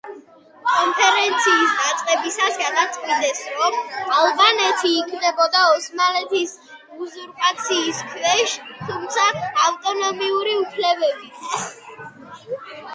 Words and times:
კონფერენციის 0.67 1.73
დაწყებისას 1.81 2.55
გადაწყვიტეს, 2.61 3.41
რომ 3.57 3.77
ალბანეთი 4.21 4.93
იქნებოდა 5.01 5.67
ოსმალეთის 5.73 6.55
უზურპაციის 7.07 8.01
ქვეშ, 8.15 8.57
თუმცა 8.89 9.29
ავტონომიური 9.69 10.57
უფლებებით. 10.65 12.59